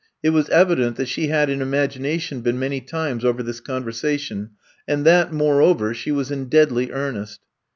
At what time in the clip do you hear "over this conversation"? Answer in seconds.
3.23-4.49